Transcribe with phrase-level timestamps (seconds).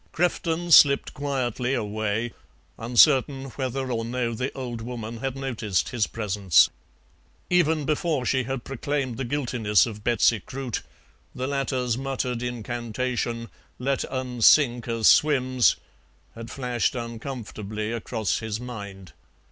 [0.13, 2.33] Crefton slipped quietly away,
[2.79, 6.71] uncertain whether or no the old woman had noticed his presence.
[7.51, 10.81] Even before she had proclaimed the guiltiness of Betsy Croot,
[11.35, 15.75] the latter's muttered incantation "Let un sink as swims"
[16.33, 19.13] had flashed uncomfortably across his mind.